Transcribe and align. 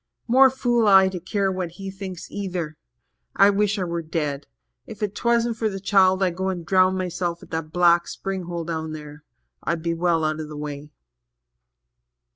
More 0.27 0.49
fool 0.49 0.87
I 0.87 1.09
to 1.09 1.19
care 1.19 1.51
what 1.51 1.73
he 1.73 1.91
thinks 1.91 2.31
either! 2.31 2.75
I 3.35 3.51
wish 3.51 3.77
I 3.77 3.83
were 3.83 4.01
dead. 4.01 4.47
If 4.87 4.97
'twasn't 5.01 5.57
for 5.57 5.69
the 5.69 5.79
child, 5.79 6.23
I'd 6.23 6.35
go 6.37 6.49
and 6.49 6.65
drown 6.65 6.97
myself 6.97 7.43
at 7.43 7.51
that 7.51 7.71
black 7.71 8.07
spring 8.07 8.45
hole 8.45 8.63
down 8.65 8.93
there 8.93 9.23
I'd 9.61 9.83
be 9.83 9.93
well 9.93 10.23
out 10.23 10.39
of 10.39 10.49
the 10.49 10.57
way." 10.57 10.89